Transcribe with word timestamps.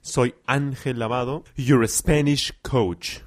Soy 0.00 0.34
Ángel 0.46 0.98
Lavado, 0.98 1.44
your 1.56 1.86
Spanish 1.88 2.52
coach. 2.62 3.20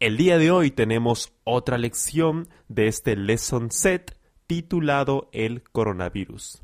El 0.00 0.16
día 0.16 0.38
de 0.38 0.50
hoy 0.50 0.70
tenemos 0.70 1.32
otra 1.44 1.78
lección 1.78 2.48
de 2.68 2.88
este 2.88 3.14
lesson 3.16 3.70
set 3.70 4.16
titulado 4.46 5.28
El 5.32 5.62
coronavirus. 5.62 6.62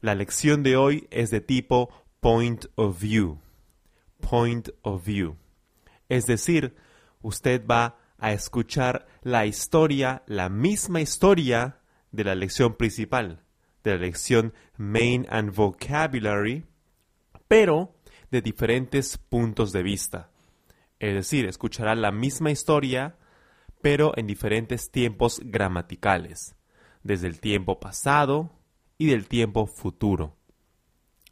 La 0.00 0.14
lección 0.14 0.62
de 0.62 0.76
hoy 0.76 1.06
es 1.10 1.30
de 1.30 1.40
tipo 1.40 1.90
point 2.20 2.66
of 2.76 3.00
view. 3.00 3.40
Point 4.20 4.70
of 4.82 5.04
view. 5.04 5.36
Es 6.08 6.26
decir, 6.26 6.76
usted 7.22 7.66
va 7.66 7.98
a 8.18 8.32
escuchar 8.32 9.06
la 9.22 9.46
historia, 9.46 10.22
la 10.26 10.48
misma 10.48 11.00
historia 11.00 11.80
de 12.12 12.24
la 12.24 12.34
lección 12.34 12.74
principal, 12.74 13.42
de 13.82 13.92
la 13.92 13.98
lección 13.98 14.54
Main 14.76 15.26
and 15.30 15.54
Vocabulary, 15.54 16.64
pero 17.48 17.94
de 18.30 18.42
diferentes 18.42 19.18
puntos 19.18 19.72
de 19.72 19.82
vista. 19.82 20.30
Es 20.98 21.14
decir, 21.14 21.46
escuchará 21.46 21.94
la 21.94 22.12
misma 22.12 22.50
historia, 22.50 23.16
pero 23.80 24.12
en 24.16 24.26
diferentes 24.26 24.90
tiempos 24.90 25.40
gramaticales, 25.42 26.54
desde 27.02 27.26
el 27.26 27.40
tiempo 27.40 27.80
pasado 27.80 28.50
y 28.98 29.06
del 29.06 29.26
tiempo 29.26 29.66
futuro. 29.66 30.36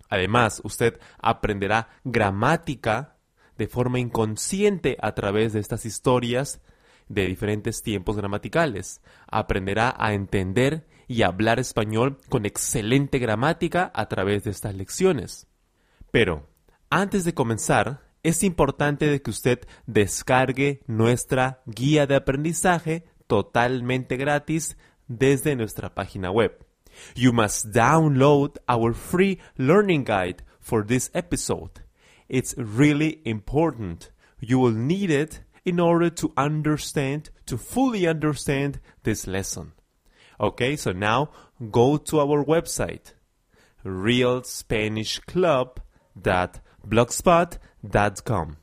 Además, 0.08 0.60
usted 0.64 0.98
aprenderá 1.18 1.90
gramática 2.04 3.18
de 3.58 3.68
forma 3.68 3.98
inconsciente 3.98 4.96
a 5.02 5.14
través 5.14 5.52
de 5.52 5.60
estas 5.60 5.84
historias 5.84 6.62
de 7.08 7.26
diferentes 7.26 7.82
tiempos 7.82 8.16
gramaticales. 8.16 9.02
Aprenderá 9.26 9.94
a 9.98 10.14
entender 10.14 10.86
y 11.08 11.22
hablar 11.22 11.58
español 11.58 12.18
con 12.28 12.46
excelente 12.46 13.18
gramática 13.18 13.90
a 13.94 14.08
través 14.08 14.44
de 14.44 14.50
estas 14.50 14.74
lecciones. 14.74 15.46
Pero, 16.10 16.48
antes 16.90 17.24
de 17.24 17.34
comenzar, 17.34 18.02
es 18.22 18.42
importante 18.42 19.20
que 19.22 19.30
usted 19.30 19.60
descargue 19.86 20.82
nuestra 20.86 21.62
guía 21.66 22.06
de 22.06 22.16
aprendizaje 22.16 23.04
totalmente 23.26 24.16
gratis 24.16 24.76
desde 25.06 25.56
nuestra 25.56 25.94
página 25.94 26.30
web. 26.30 26.64
You 27.14 27.32
must 27.32 27.66
download 27.66 28.58
our 28.66 28.94
free 28.94 29.38
learning 29.56 30.04
guide 30.04 30.44
for 30.60 30.84
this 30.84 31.10
episode. 31.14 31.82
It's 32.28 32.54
really 32.56 33.20
important. 33.24 34.12
You 34.40 34.58
will 34.58 34.74
need 34.74 35.10
it 35.10 35.42
in 35.64 35.80
order 35.80 36.10
to 36.10 36.32
understand, 36.36 37.30
to 37.46 37.56
fully 37.56 38.06
understand 38.06 38.80
this 39.02 39.26
lesson. 39.26 39.72
Okay, 40.40 40.76
so 40.76 40.92
now 40.92 41.30
go 41.70 41.96
to 41.96 42.20
our 42.20 42.44
website, 42.44 43.14
realspanishclub.blogspot.com. 46.88 48.56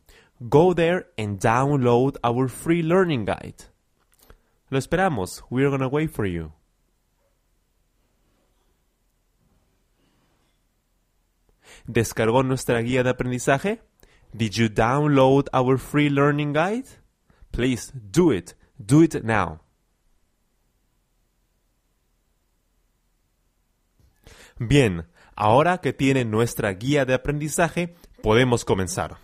Go 0.50 0.74
there 0.74 1.06
and 1.18 1.40
download 1.40 2.18
our 2.24 2.48
free 2.48 2.84
learning 2.84 3.26
guide. 3.26 3.66
Lo 4.70 4.78
esperamos. 4.78 5.42
We're 5.50 5.70
gonna 5.70 5.88
wait 5.88 6.12
for 6.12 6.26
you. 6.26 6.52
¿Descargó 11.88 12.44
nuestra 12.44 12.82
guía 12.82 13.04
de 13.04 13.12
aprendizaje? 13.12 13.82
Did 14.34 14.54
you 14.58 14.70
download 14.70 15.48
our 15.54 15.78
free 15.78 16.10
learning 16.10 16.54
guide? 16.54 16.88
Please 17.52 17.92
do 17.94 18.32
it. 18.32 18.56
Do 18.84 19.02
it 19.02 19.24
now. 19.24 19.62
Bien, 24.58 25.06
ahora 25.36 25.80
que 25.80 25.94
tiene 25.94 26.26
nuestra 26.26 26.74
guía 26.74 27.06
de 27.06 27.14
aprendizaje, 27.14 27.96
podemos 28.26 28.66
comenzar. 28.66 29.18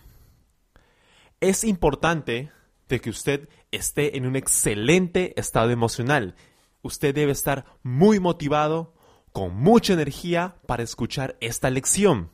Es 1.40 1.64
importante 1.64 2.52
de 2.88 3.02
que 3.02 3.10
usted 3.10 3.50
esté 3.72 4.16
en 4.16 4.28
un 4.28 4.36
excelente 4.36 5.34
estado 5.40 5.72
emocional. 5.72 6.36
Usted 6.84 7.16
debe 7.16 7.32
estar 7.32 7.66
muy 7.82 8.20
motivado, 8.20 8.94
con 9.32 9.56
mucha 9.56 9.94
energía 9.94 10.58
para 10.68 10.84
escuchar 10.84 11.36
esta 11.42 11.72
lección. 11.72 12.30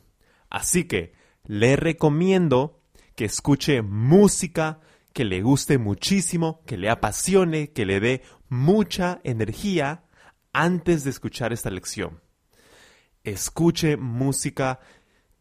Así 0.49 0.83
que 0.83 1.13
le 1.45 1.77
recomiendo 1.77 2.81
que 3.15 3.23
escuche 3.23 3.81
música 3.81 4.81
que 5.13 5.23
le 5.23 5.41
guste 5.41 5.77
muchísimo, 5.77 6.63
que 6.65 6.75
le 6.75 6.89
apasione, 6.89 7.71
que 7.71 7.85
le 7.85 8.01
dé 8.01 8.23
mucha 8.49 9.21
energía 9.23 10.03
antes 10.51 11.05
de 11.05 11.11
escuchar 11.11 11.53
esta 11.53 11.69
lección. 11.69 12.19
Escuche 13.23 13.95
música 13.95 14.81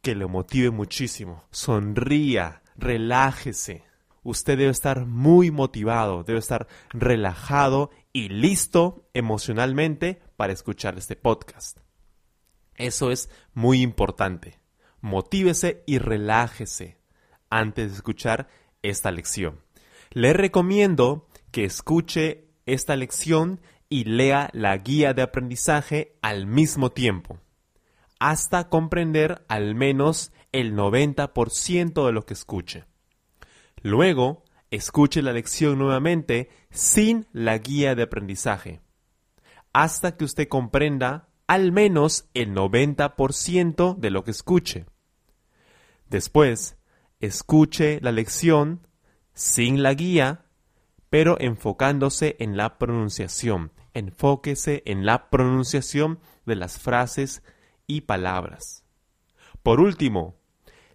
que 0.06 0.14
le 0.14 0.26
motive 0.26 0.70
muchísimo. 0.70 1.42
Sonría, 1.50 2.62
relájese. 2.76 3.82
Usted 4.22 4.56
debe 4.56 4.70
estar 4.70 5.04
muy 5.04 5.50
motivado, 5.50 6.22
debe 6.22 6.38
estar 6.38 6.68
relajado 6.90 7.90
y 8.12 8.28
listo 8.28 9.08
emocionalmente 9.14 10.22
para 10.36 10.52
escuchar 10.52 10.96
este 10.96 11.16
podcast. 11.16 11.78
Eso 12.76 13.10
es 13.10 13.28
muy 13.52 13.82
importante 13.82 14.60
motívese 15.06 15.82
y 15.86 15.98
relájese 15.98 16.98
antes 17.50 17.90
de 17.90 17.96
escuchar 17.96 18.48
esta 18.82 19.10
lección. 19.10 19.60
Le 20.10 20.32
recomiendo 20.32 21.28
que 21.50 21.64
escuche 21.64 22.48
esta 22.66 22.96
lección 22.96 23.60
y 23.88 24.04
lea 24.04 24.50
la 24.52 24.76
guía 24.76 25.14
de 25.14 25.22
aprendizaje 25.22 26.16
al 26.22 26.46
mismo 26.46 26.90
tiempo, 26.90 27.38
hasta 28.18 28.68
comprender 28.68 29.44
al 29.48 29.74
menos 29.74 30.32
el 30.52 30.74
90% 30.74 32.06
de 32.06 32.12
lo 32.12 32.24
que 32.24 32.34
escuche. 32.34 32.84
Luego, 33.82 34.44
escuche 34.70 35.22
la 35.22 35.32
lección 35.32 35.78
nuevamente 35.78 36.50
sin 36.70 37.26
la 37.32 37.58
guía 37.58 37.94
de 37.94 38.04
aprendizaje, 38.04 38.80
hasta 39.72 40.16
que 40.16 40.24
usted 40.24 40.48
comprenda 40.48 41.28
al 41.46 41.72
menos 41.72 42.28
el 42.34 42.54
90% 42.54 43.96
de 43.96 44.10
lo 44.10 44.24
que 44.24 44.30
escuche. 44.32 44.86
Después, 46.08 46.76
escuche 47.20 48.00
la 48.00 48.12
lección 48.12 48.86
sin 49.34 49.82
la 49.82 49.94
guía, 49.94 50.46
pero 51.10 51.36
enfocándose 51.38 52.36
en 52.38 52.56
la 52.56 52.78
pronunciación. 52.78 53.72
Enfóquese 53.94 54.82
en 54.86 55.06
la 55.06 55.30
pronunciación 55.30 56.18
de 56.44 56.56
las 56.56 56.78
frases 56.78 57.42
y 57.86 58.02
palabras. 58.02 58.84
Por 59.62 59.80
último, 59.80 60.36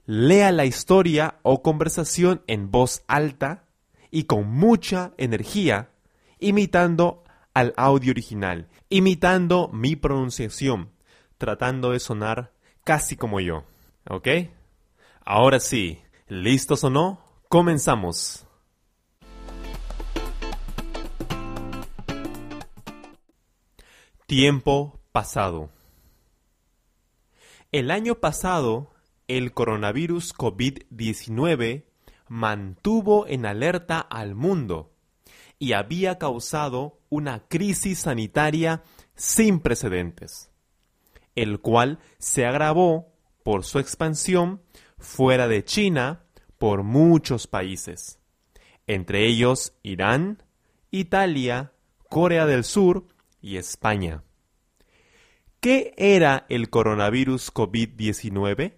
lea 0.06 0.52
la 0.52 0.66
historia 0.66 1.40
o 1.44 1.62
conversación 1.62 2.44
en 2.48 2.72
voz 2.72 3.04
alta 3.08 3.66
y 4.10 4.24
con 4.24 4.50
mucha 4.50 5.14
energía, 5.18 5.92
imitando 6.40 7.24
al 7.54 7.74
audio 7.78 8.12
original, 8.12 8.70
imitando 8.90 9.70
mi 9.74 9.96
pronunciación, 9.96 10.92
tratando 11.38 11.92
de 11.92 12.00
sonar 12.00 12.54
casi 12.84 13.16
como 13.16 13.40
yo. 13.40 13.64
¿Ok? 14.10 14.28
Ahora 15.24 15.60
sí, 15.60 16.02
¿listos 16.28 16.84
o 16.84 16.90
no? 16.90 17.22
Comenzamos. 17.48 18.46
Tiempo 24.26 25.00
pasado. 25.12 25.70
El 27.72 27.90
año 27.90 28.16
pasado, 28.16 28.92
el 29.30 29.54
coronavirus 29.54 30.36
COVID-19 30.36 31.86
mantuvo 32.28 33.26
en 33.28 33.46
alerta 33.46 34.02
al 34.02 34.36
mundo 34.36 34.92
y 35.58 35.72
había 35.72 36.18
causado 36.18 37.00
una 37.08 37.48
crisis 37.48 38.00
sanitaria 38.00 38.84
sin 39.16 39.62
precedentes, 39.62 40.52
el 41.36 41.62
cual 41.62 42.00
se 42.18 42.46
agravó 42.46 43.14
por 43.42 43.64
su 43.64 43.80
expansión 43.80 44.62
fuera 44.98 45.48
de 45.48 45.64
China 45.64 46.26
por 46.58 46.84
muchos 46.84 47.48
países, 47.48 48.20
entre 48.86 49.26
ellos 49.26 49.78
Irán, 49.82 50.44
Italia, 50.90 51.72
Corea 52.10 52.46
del 52.46 52.66
Sur 52.66 53.08
y 53.42 53.56
España. 53.56 54.24
¿Qué 55.62 55.94
era 55.96 56.48
el 56.50 56.72
coronavirus 56.72 57.54
COVID-19? 57.54 58.74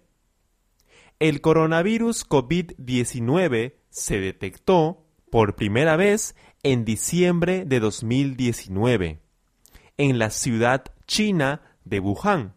El 1.18 1.40
coronavirus 1.40 2.28
COVID-19 2.28 3.76
se 3.88 4.20
detectó 4.20 5.06
por 5.30 5.56
primera 5.56 5.96
vez 5.96 6.36
en 6.62 6.84
diciembre 6.84 7.64
de 7.64 7.80
2019 7.80 9.22
en 9.96 10.18
la 10.18 10.28
ciudad 10.28 10.84
china 11.06 11.62
de 11.86 12.00
Wuhan, 12.00 12.54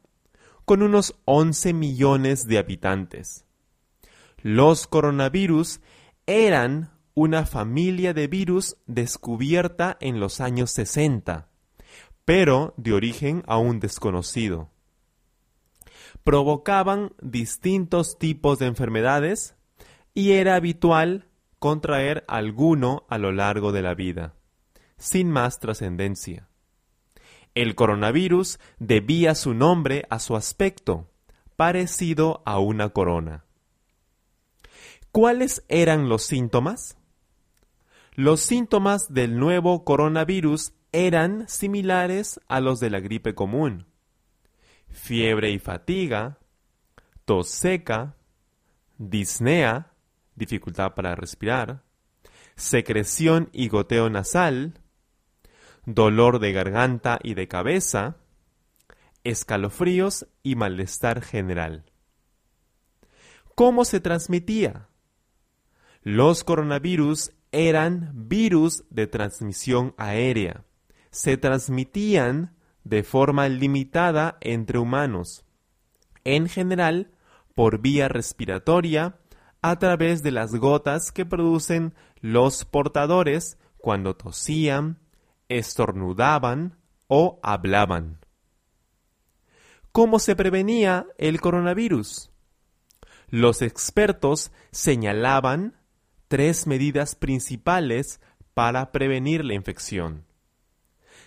con 0.66 0.84
unos 0.84 1.16
11 1.24 1.72
millones 1.72 2.48
de 2.48 2.58
habitantes. 2.58 3.46
Los 4.42 4.88
coronavirus 4.88 5.80
eran 6.26 6.92
una 7.14 7.46
familia 7.46 8.14
de 8.14 8.28
virus 8.28 8.76
descubierta 8.88 9.96
en 10.02 10.20
los 10.20 10.42
años 10.42 10.72
60, 10.72 11.47
pero 12.28 12.74
de 12.76 12.92
origen 12.92 13.42
aún 13.48 13.80
desconocido. 13.80 14.70
Provocaban 16.26 17.14
distintos 17.22 18.18
tipos 18.20 18.60
de 18.60 18.66
enfermedades 18.66 19.56
y 20.14 20.34
era 20.34 20.56
habitual 20.56 21.30
contraer 21.58 22.26
alguno 22.28 23.06
a 23.08 23.18
lo 23.18 23.32
largo 23.32 23.72
de 23.72 23.82
la 23.82 23.94
vida, 23.94 24.34
sin 24.98 25.32
más 25.32 25.60
trascendencia. 25.60 26.50
El 27.56 27.76
coronavirus 27.76 28.60
debía 28.78 29.34
su 29.34 29.54
nombre 29.54 30.06
a 30.10 30.20
su 30.20 30.36
aspecto, 30.36 31.10
parecido 31.56 32.42
a 32.46 32.60
una 32.60 32.90
corona. 32.90 33.46
¿Cuáles 35.14 35.64
eran 35.70 36.10
los 36.10 36.24
síntomas? 36.24 36.98
Los 38.16 38.42
síntomas 38.42 39.14
del 39.14 39.40
nuevo 39.40 39.86
coronavirus 39.86 40.74
eran 40.98 41.48
similares 41.48 42.42
a 42.48 42.60
los 42.60 42.80
de 42.80 42.90
la 42.90 43.00
gripe 43.00 43.36
común. 43.36 43.86
Fiebre 44.90 45.52
y 45.52 45.60
fatiga, 45.60 46.40
tos 47.24 47.50
seca, 47.50 48.16
disnea, 48.98 49.92
dificultad 50.34 50.96
para 50.96 51.14
respirar, 51.14 51.84
secreción 52.56 53.50
y 53.54 53.68
goteo 53.68 54.10
nasal, 54.10 54.82
dolor 55.86 56.40
de 56.40 56.52
garganta 56.52 57.20
y 57.22 57.36
de 57.36 57.48
cabeza, 57.48 58.18
escalofríos 59.24 60.26
y 60.42 60.56
malestar 60.56 61.22
general. 61.22 61.86
¿Cómo 63.54 63.86
se 63.86 64.00
transmitía? 64.00 64.90
Los 66.02 66.44
coronavirus 66.44 67.34
eran 67.52 68.14
virus 68.16 68.84
de 68.90 69.06
transmisión 69.06 69.94
aérea. 69.98 70.64
Se 71.18 71.36
transmitían 71.36 72.56
de 72.84 73.02
forma 73.02 73.50
limitada 73.50 74.38
entre 74.40 74.78
humanos, 74.78 75.46
en 76.24 76.48
general 76.48 77.10
por 77.56 77.82
vía 77.82 78.08
respiratoria, 78.08 79.18
a 79.64 79.80
través 79.80 80.22
de 80.22 80.30
las 80.30 80.54
gotas 80.54 81.12
que 81.12 81.26
producen 81.26 81.96
los 82.22 82.66
portadores 82.66 83.58
cuando 83.78 84.16
tosían, 84.16 85.00
estornudaban 85.50 86.78
o 87.08 87.40
hablaban. 87.42 88.20
¿Cómo 89.92 90.20
se 90.20 90.36
prevenía 90.36 91.08
el 91.18 91.42
coronavirus? 91.42 92.30
Los 93.30 93.64
expertos 93.64 94.52
señalaban 94.70 95.82
tres 96.28 96.68
medidas 96.68 97.16
principales 97.16 98.22
para 98.54 98.92
prevenir 98.92 99.44
la 99.44 99.56
infección. 99.56 100.27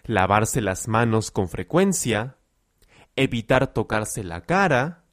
Lavarse 0.05 0.61
las 0.61 0.89
manos 0.89 1.31
con 1.31 1.49
frecuencia, 1.49 2.37
evitar 3.17 3.73
tocarse 3.73 4.25
la 4.25 4.43
cara, 4.43 5.05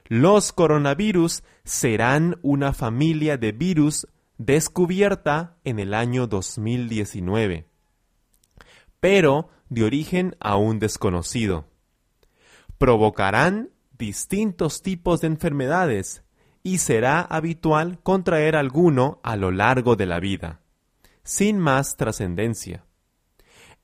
Los 0.07 0.53
coronavirus 0.53 1.45
serán 1.65 2.39
una 2.43 2.73
familia 2.73 3.37
de 3.37 3.53
virus 3.53 4.09
descubierta 4.39 5.59
en 5.65 5.79
el 5.79 5.93
año 5.93 6.27
2019, 6.27 7.67
pero 8.99 9.51
de 9.69 9.85
origen 9.85 10.37
aún 10.41 10.79
desconocido. 10.79 11.67
Provocarán 12.79 13.69
distintos 14.01 14.81
tipos 14.83 15.21
de 15.21 15.29
enfermedades 15.29 16.25
y 16.63 16.79
será 16.79 17.21
habitual 17.21 18.01
contraer 18.03 18.57
alguno 18.57 19.21
a 19.23 19.37
lo 19.37 19.51
largo 19.51 19.95
de 19.95 20.07
la 20.07 20.19
vida, 20.21 20.63
sin 21.23 21.59
más 21.59 21.97
trascendencia. 21.97 22.87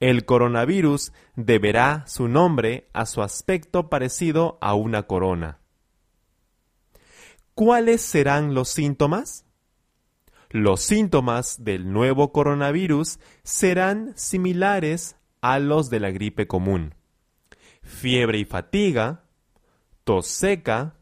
El 0.01 0.25
coronavirus 0.25 1.13
deberá 1.37 2.05
su 2.07 2.29
nombre 2.29 2.89
a 2.95 3.05
su 3.07 3.23
aspecto 3.23 3.89
parecido 3.91 4.59
a 4.61 4.75
una 4.75 5.05
corona. 5.05 5.61
¿Cuáles 7.55 8.01
serán 8.01 8.55
los 8.55 8.71
síntomas? 8.71 9.45
Los 10.49 10.81
síntomas 10.81 11.63
del 11.63 11.93
nuevo 11.93 12.33
coronavirus 12.33 13.19
serán 13.43 14.13
similares 14.17 15.17
a 15.43 15.59
los 15.59 15.91
de 15.91 16.01
la 16.01 16.11
gripe 16.11 16.47
común. 16.47 16.95
Fiebre 17.83 18.39
y 18.39 18.45
fatiga, 18.45 19.26
tos 20.07 20.29
seca, 20.29 20.95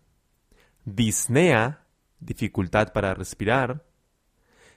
disnea, 0.87 1.85
dificultad 2.21 2.95
para 2.95 3.13
respirar, 3.13 3.85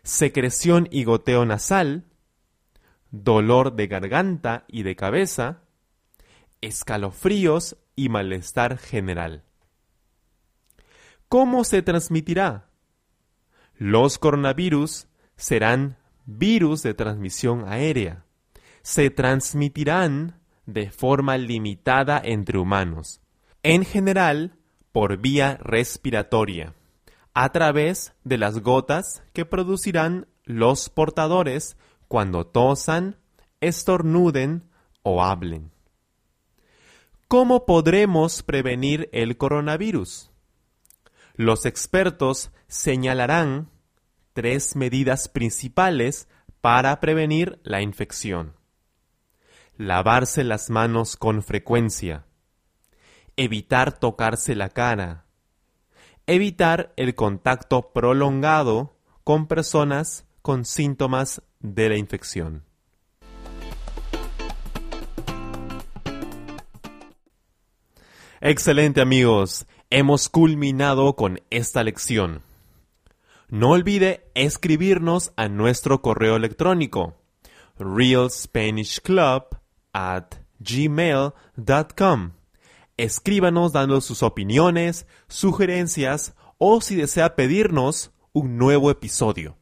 secreción 0.04 0.90
y 0.92 1.06
goteo 1.06 1.46
nasal, 1.46 2.04
dolor 3.10 3.78
de 3.78 3.88
garganta 3.88 4.66
y 4.68 4.84
de 4.84 4.98
cabeza, 4.98 5.62
escalofríos 6.60 7.78
y 7.96 8.10
malestar 8.10 8.78
general. 8.78 9.46
¿Cómo 11.30 11.64
se 11.64 11.82
transmitirá? 11.82 12.70
Los 13.78 14.18
coronavirus 14.18 15.08
serán 15.38 16.00
virus 16.26 16.84
de 16.84 16.94
transmisión 16.94 17.64
aérea. 17.66 18.26
Se 18.82 19.10
transmitirán 19.10 20.42
de 20.66 20.92
forma 20.92 21.38
limitada 21.38 22.22
entre 22.22 22.58
humanos, 22.58 23.22
en 23.64 23.86
general 23.86 24.58
por 24.92 25.18
vía 25.18 25.58
respiratoria, 25.62 26.74
a 27.34 27.52
través 27.52 28.14
de 28.24 28.38
las 28.38 28.60
gotas 28.60 29.24
que 29.34 29.46
producirán 29.46 30.28
los 30.44 30.90
portadores 30.90 31.78
cuando 32.08 32.48
tosan, 32.48 33.18
estornuden 33.62 34.70
o 35.04 35.24
hablen. 35.24 35.72
¿Cómo 37.28 37.66
podremos 37.66 38.42
prevenir 38.42 39.10
el 39.12 39.38
coronavirus? 39.38 40.32
Los 41.36 41.66
expertos 41.66 42.52
señalarán 42.68 43.70
tres 44.32 44.76
medidas 44.76 45.28
principales 45.28 46.30
para 46.62 47.00
prevenir 47.00 47.60
la 47.64 47.82
infección. 47.82 48.56
Lavarse 49.78 50.44
las 50.44 50.70
manos 50.70 51.18
con 51.18 51.44
frecuencia. 51.44 52.27
Evitar 53.40 54.00
tocarse 54.00 54.56
la 54.56 54.70
cara. 54.70 55.26
Evitar 56.26 56.92
el 56.98 57.14
contacto 57.14 57.94
prolongado 57.94 58.98
con 59.24 59.46
personas 59.46 60.26
con 60.42 60.66
síntomas 60.66 61.44
de 61.60 61.90
la 61.90 61.98
infección. 61.98 62.64
Excelente 68.42 69.02
amigos, 69.02 69.68
hemos 69.92 70.30
culminado 70.30 71.16
con 71.16 71.40
esta 71.52 71.84
lección. 71.84 72.42
No 73.50 73.70
olvide 73.70 74.32
escribirnos 74.34 75.32
a 75.36 75.48
nuestro 75.48 76.02
correo 76.02 76.36
electrónico 76.36 77.16
realspanishclub 77.78 79.60
at 79.94 80.34
gmail.com. 80.60 82.37
Escríbanos 82.98 83.74
dando 83.74 84.02
sus 84.02 84.24
opiniones, 84.24 85.06
sugerencias 85.28 86.34
o 86.58 86.82
si 86.82 86.96
desea 86.96 87.36
pedirnos 87.36 88.12
un 88.34 88.58
nuevo 88.58 88.90
episodio. 88.90 89.56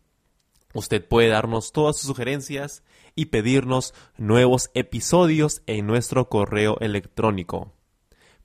Usted 0.74 1.06
puede 1.08 1.30
darnos 1.30 1.72
todas 1.72 1.98
sus 1.98 2.08
sugerencias 2.08 2.84
y 3.15 3.25
pedirnos 3.25 3.94
nuevos 4.18 4.70
episodios 4.74 5.62
en 5.68 5.88
nuestro 5.88 6.30
correo 6.30 6.77
electrónico. 6.80 7.72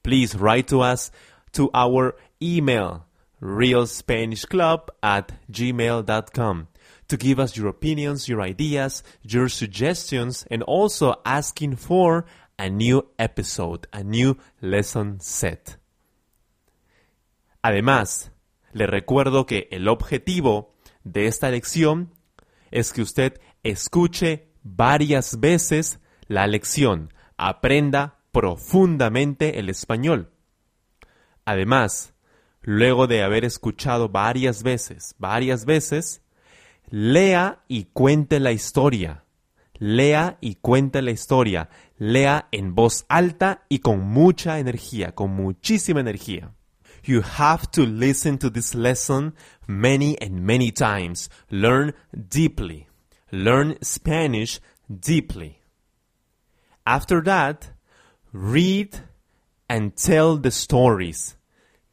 Please 0.02 0.36
write 0.38 0.68
to 0.68 0.80
us 0.80 1.12
to 1.52 1.70
our 1.74 2.16
email 2.40 3.04
realspanishclub 3.40 4.90
at 5.02 5.32
gmail.com 5.48 6.68
to 7.08 7.16
give 7.16 7.40
us 7.40 7.56
your 7.56 7.68
opinions, 7.68 8.28
your 8.28 8.40
ideas, 8.40 9.02
your 9.22 9.48
suggestions, 9.48 10.46
and 10.50 10.62
also 10.62 11.16
asking 11.24 11.76
for 11.76 12.24
a 12.60 12.68
new 12.68 13.10
episode, 13.16 13.88
a 13.90 14.02
new 14.02 14.36
lesson 14.60 15.18
set. 15.18 15.80
Además, 17.62 18.32
le 18.74 18.86
recuerdo 18.86 19.46
que 19.46 19.68
el 19.70 19.88
objetivo 19.88 20.74
de 21.02 21.26
esta 21.26 21.50
lección 21.50 22.12
es 22.70 22.92
que 22.92 23.00
usted 23.00 23.40
escuche 23.62 24.52
varias 24.62 25.40
veces 25.40 26.00
la 26.26 26.46
lección, 26.46 27.14
aprenda 27.38 28.18
profundamente 28.30 29.58
el 29.58 29.70
español. 29.70 30.30
Además, 31.46 32.12
luego 32.60 33.06
de 33.06 33.22
haber 33.22 33.46
escuchado 33.46 34.10
varias 34.10 34.62
veces, 34.62 35.14
varias 35.18 35.64
veces, 35.64 36.22
lea 36.90 37.64
y 37.68 37.84
cuente 37.84 38.38
la 38.38 38.52
historia. 38.52 39.24
Lea 39.80 40.36
y 40.40 40.56
cuente 40.56 41.02
la 41.02 41.10
historia. 41.10 41.70
Lea 41.98 42.48
en 42.52 42.74
voz 42.74 43.06
alta 43.08 43.64
y 43.68 43.80
con 43.80 44.00
mucha 44.00 44.58
energía, 44.58 45.14
con 45.14 45.30
muchísima 45.30 46.00
energía. 46.00 46.54
You 47.02 47.22
have 47.38 47.66
to 47.72 47.86
listen 47.86 48.38
to 48.38 48.50
this 48.50 48.74
lesson 48.74 49.34
many 49.66 50.16
and 50.20 50.42
many 50.44 50.70
times. 50.70 51.30
Learn 51.50 51.94
deeply. 52.12 52.88
Learn 53.32 53.78
Spanish 53.82 54.60
deeply. 54.88 55.60
After 56.84 57.22
that, 57.22 57.70
read 58.32 59.00
and 59.68 59.96
tell 59.96 60.36
the 60.36 60.50
stories. 60.50 61.36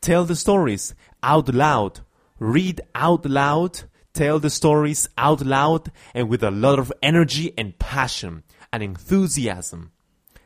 Tell 0.01 0.25
the 0.25 0.35
stories 0.35 0.93
out 1.23 1.53
loud. 1.53 2.01
Read 2.39 2.81
out 2.93 3.25
loud. 3.25 3.83
Tell 4.17 4.39
the 4.39 4.49
stories 4.49 5.07
out 5.15 5.45
loud 5.45 5.91
and 6.15 6.27
with 6.27 6.41
a 6.41 6.49
lot 6.49 6.79
of 6.79 6.91
energy 7.03 7.53
and 7.55 7.77
passion 7.77 8.41
and 8.73 8.81
enthusiasm. 8.81 9.91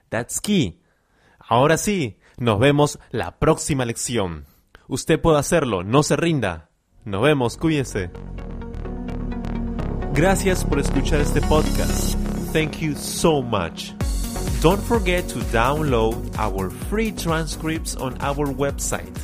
That's 0.10 0.42
key. 0.42 0.82
Ahora 1.50 1.78
sí, 1.78 2.18
nos 2.38 2.60
vemos 2.60 3.00
la 3.12 3.40
próxima 3.40 3.86
lección. 3.86 4.46
Usted 4.90 5.22
puede 5.22 5.40
hacerlo, 5.40 5.86
no 5.86 6.04
se 6.04 6.18
rinda. 6.18 6.70
Nos 7.06 7.24
vemos, 7.24 7.56
cuídese. 7.56 8.10
Gracias 10.14 10.66
por 10.66 10.78
escuchar 10.78 11.22
este 11.22 11.40
podcast. 11.40 12.18
Thank 12.52 12.82
you 12.82 12.94
so 12.96 13.42
much. 13.42 13.94
Don't 14.60 14.84
forget 14.84 15.30
to 15.30 15.40
download 15.54 16.38
our 16.38 16.70
free 16.90 17.14
transcripts 17.14 17.96
on 17.96 18.18
our 18.20 18.48
website, 18.48 19.18